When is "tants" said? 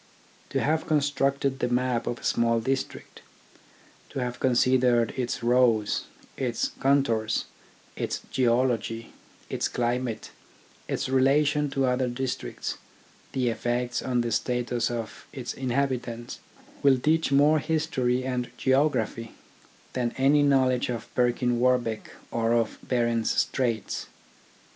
16.01-16.39